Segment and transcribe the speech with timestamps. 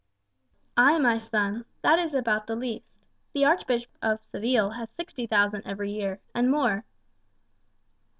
[0.75, 3.03] "Ay, my son, that is about the least.
[3.33, 6.85] The Archbishop of Seville has sixty thousand every year, and more."